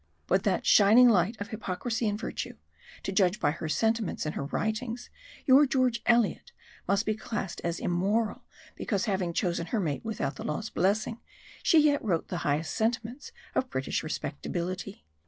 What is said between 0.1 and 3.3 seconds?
But that shining light of hypocrisy and virtue to